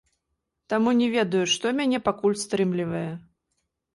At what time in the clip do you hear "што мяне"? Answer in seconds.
1.53-1.99